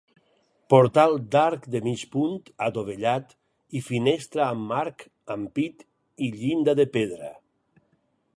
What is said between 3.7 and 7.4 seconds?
i finestra amb marc, ampit i llinda de pedra.